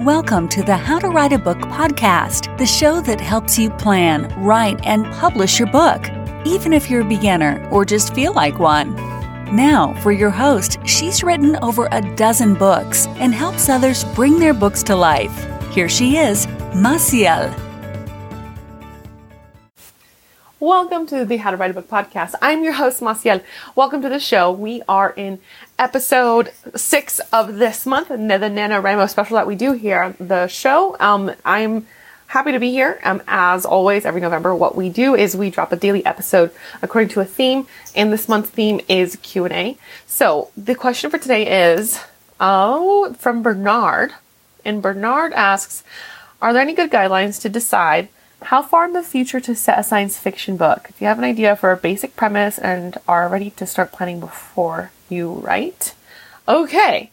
[0.00, 4.30] Welcome to the How to Write a Book podcast, the show that helps you plan,
[4.38, 6.04] write, and publish your book,
[6.44, 8.94] even if you're a beginner or just feel like one.
[9.56, 14.52] Now, for your host, she's written over a dozen books and helps others bring their
[14.52, 15.34] books to life.
[15.72, 17.65] Here she is, Maciel.
[20.66, 22.34] Welcome to the How to Write a Book podcast.
[22.42, 23.40] I'm your host, Maciel.
[23.76, 24.50] Welcome to the show.
[24.50, 25.38] We are in
[25.78, 30.96] episode six of this month, the NaNoWriMo special that we do here on the show.
[30.98, 31.86] Um, I'm
[32.26, 32.98] happy to be here.
[33.04, 36.50] Um, as always, every November, what we do is we drop a daily episode
[36.82, 39.78] according to a theme, and this month's theme is Q&A.
[40.08, 42.00] So the question for today is,
[42.40, 44.14] oh, from Bernard,
[44.64, 45.84] and Bernard asks,
[46.42, 48.08] are there any good guidelines to decide
[48.42, 50.86] how far in the future to set a science fiction book?
[50.88, 54.20] If you have an idea for a basic premise and are ready to start planning
[54.20, 55.94] before you write?
[56.48, 57.10] Okay,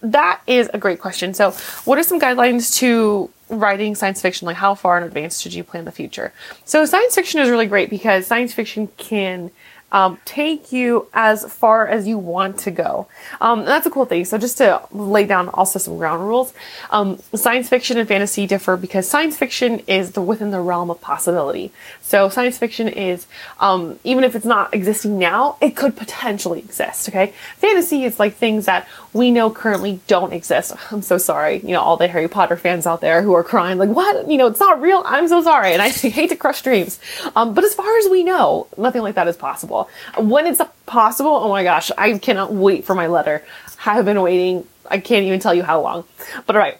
[0.00, 1.34] that is a great question.
[1.34, 1.52] So,
[1.84, 4.46] what are some guidelines to writing science fiction?
[4.46, 6.32] Like, how far in advance should you plan the future?
[6.64, 9.50] So, science fiction is really great because science fiction can
[9.92, 13.06] um, take you as far as you want to go.
[13.40, 14.24] Um, that's a cool thing.
[14.24, 16.52] So just to lay down also some ground rules,
[16.90, 21.00] um, science fiction and fantasy differ because science fiction is the within the realm of
[21.00, 21.70] possibility.
[22.00, 23.26] So science fiction is
[23.60, 27.08] um, even if it's not existing now, it could potentially exist.
[27.08, 30.72] Okay, fantasy is like things that we know currently don't exist.
[30.90, 33.78] I'm so sorry, you know, all the Harry Potter fans out there who are crying
[33.78, 34.28] like, what?
[34.30, 35.02] You know, it's not real.
[35.04, 36.98] I'm so sorry, and I hate to crush dreams.
[37.36, 39.81] Um, but as far as we know, nothing like that is possible.
[40.18, 43.44] When it's possible, oh my gosh, I cannot wait for my letter.
[43.84, 44.66] I have been waiting.
[44.90, 46.04] I can't even tell you how long.
[46.46, 46.78] But all right.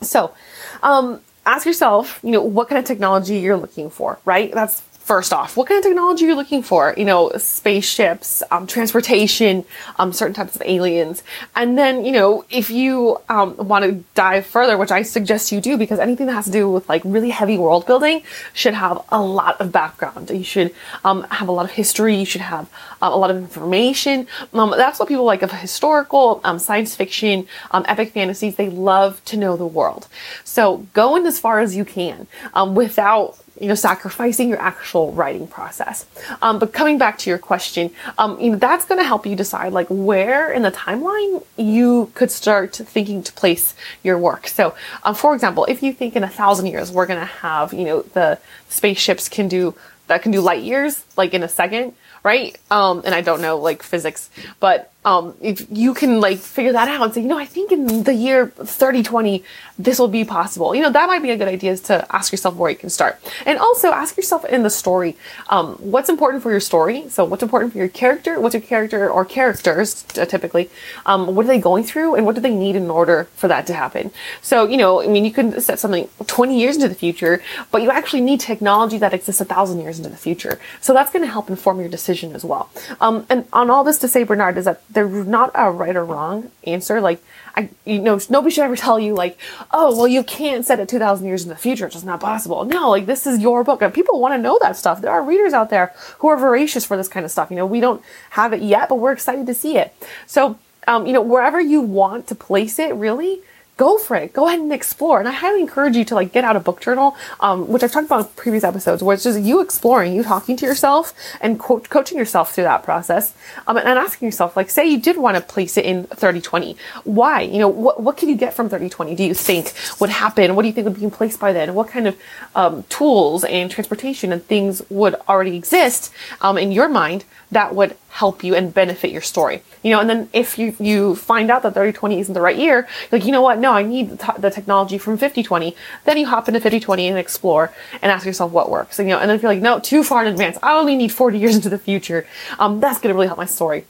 [0.00, 0.34] So,
[0.82, 4.52] um, ask yourself, you know, what kind of technology you're looking for, right?
[4.52, 4.82] That's
[5.12, 6.94] first off, what kind of technology you're looking for?
[6.96, 9.62] You know, spaceships, um, transportation,
[9.98, 11.22] um, certain types of aliens.
[11.54, 15.60] And then, you know, if you um, want to dive further, which I suggest you
[15.60, 18.22] do, because anything that has to do with like really heavy world building
[18.54, 20.30] should have a lot of background.
[20.30, 22.16] You should um, have a lot of history.
[22.16, 22.70] You should have
[23.02, 24.26] uh, a lot of information.
[24.54, 28.56] Um, that's what people like of historical, um, science fiction, epic fantasies.
[28.56, 30.08] They love to know the world.
[30.42, 32.28] So go in as far as you can
[32.72, 36.04] without you know, sacrificing your actual writing process.
[36.42, 39.36] Um, but coming back to your question, um, you know, that's going to help you
[39.36, 44.48] decide like where in the timeline you could start thinking to place your work.
[44.48, 44.74] So,
[45.04, 47.84] um, for example, if you think in a thousand years we're going to have, you
[47.84, 49.76] know, the spaceships can do
[50.08, 51.94] that can do light years like in a second,
[52.24, 52.58] right?
[52.70, 54.28] Um, and I don't know like physics,
[54.60, 57.72] but um, if you can like figure that out and say, you know, I think
[57.72, 59.42] in the year 3020,
[59.78, 60.74] this will be possible.
[60.74, 62.90] You know, that might be a good idea is to ask yourself where you can
[62.90, 63.18] start.
[63.44, 65.16] And also ask yourself in the story,
[65.48, 67.08] um, what's important for your story?
[67.08, 68.38] So what's important for your character?
[68.38, 70.70] What's your character or characters uh, typically?
[71.04, 73.66] Um, what are they going through and what do they need in order for that
[73.66, 74.12] to happen?
[74.40, 77.42] So, you know, I mean, you can set something 20 years into the future,
[77.72, 80.60] but you actually need technology that exists a thousand years into the future.
[80.80, 82.70] So that's going to help inform your decision as well.
[83.00, 86.04] Um, and on all this to say, Bernard, is that there's not a right or
[86.04, 87.00] wrong answer.
[87.00, 87.22] Like,
[87.54, 89.38] I, you know, nobody should ever tell you like,
[89.70, 91.86] oh, well, you can't set it 2,000 years in the future.
[91.86, 92.64] It's just not possible.
[92.64, 93.82] No, like this is your book.
[93.82, 95.00] And people want to know that stuff.
[95.00, 97.50] There are readers out there who are voracious for this kind of stuff.
[97.50, 99.94] You know, we don't have it yet, but we're excited to see it.
[100.26, 103.40] So, um, you know, wherever you want to place it, really,
[103.76, 104.32] go for it.
[104.32, 105.18] Go ahead and explore.
[105.18, 107.90] And I highly encourage you to like get out a book journal, um, which I've
[107.90, 111.58] talked about in previous episodes, where it's just you exploring, you talking to yourself and
[111.58, 113.34] co- coaching yourself through that process,
[113.66, 116.76] um, and asking yourself, like, say you did want to place it in 3020.
[117.04, 117.40] Why?
[117.40, 119.14] You know, what, what can you get from 3020?
[119.14, 120.54] Do you think would happen?
[120.54, 121.74] What do you think would be in place by then?
[121.74, 122.16] What kind of
[122.54, 127.96] um, tools and transportation and things would already exist um, in your mind that would
[128.08, 129.62] help you and benefit your story.
[129.82, 132.88] You know, and then if you, you find out that 3020 isn't the right year,
[133.10, 133.58] like, you know what?
[133.62, 135.76] No, I need the, technology from 5020.
[136.04, 138.98] Then you hop into 5020 and explore and ask yourself what works.
[138.98, 140.96] And, you know, and then if you're like, no, too far in advance, I only
[140.96, 142.26] need 40 years into the future.
[142.58, 143.86] Um, that's going to really help my story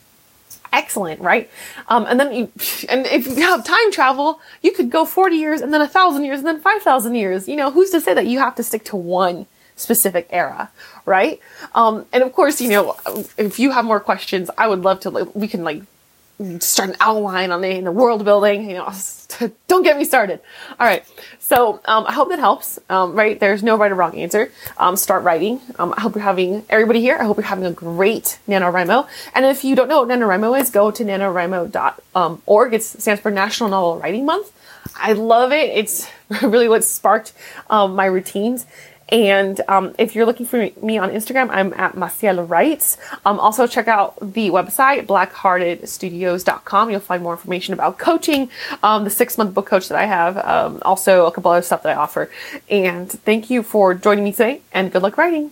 [0.75, 1.51] excellent, right?
[1.89, 2.53] Um, and then you,
[2.89, 6.25] and if you have time travel, you could go 40 years and then a thousand
[6.25, 7.49] years and then 5,000 years.
[7.49, 9.47] You know, who's to say that you have to stick to one
[9.77, 10.71] specific era,
[11.07, 11.41] right?
[11.75, 12.97] Um, and of course, you know,
[13.37, 15.83] if you have more questions, I would love to, like, we can like
[16.61, 18.91] start an outline on the, the world building, you know,
[19.69, 20.41] don't get me started.
[20.79, 21.05] All right.
[21.39, 22.79] So, um, I hope that helps.
[22.89, 23.39] Um, right.
[23.39, 24.51] There's no right or wrong answer.
[24.79, 25.61] Um, start writing.
[25.79, 27.17] Um, I hope you're having everybody here.
[27.19, 29.09] I hope you're having a great NaNoWriMo.
[29.35, 32.75] And if you don't know what NaNoWriMo is, go to nanowrimo.org.
[32.75, 34.53] It stands for National Novel Writing Month.
[34.97, 35.71] I love it.
[35.71, 36.09] It's
[36.43, 37.33] really what sparked
[37.71, 38.67] um, my routines
[39.13, 42.97] And um, if you're looking for me on Instagram, I'm at Maciel Writes.
[43.27, 46.91] Um, also, check out the website, blackheartedstudios.com.
[46.91, 48.49] You'll find more information about coaching,
[48.83, 51.83] um, the six month book coach that I have, um, also a couple other stuff
[51.83, 52.31] that I offer.
[52.71, 55.51] And thank you for joining me today, and good luck writing.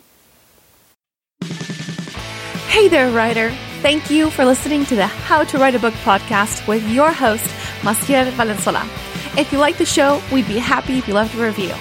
[2.68, 3.50] Hey there, writer.
[3.82, 7.44] Thank you for listening to the How to Write a Book podcast with your host,
[7.82, 8.88] Maciel Valenzuela.
[9.36, 11.74] If you like the show, we'd be happy if you left a review.